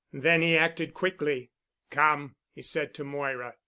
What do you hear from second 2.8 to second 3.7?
to Moira.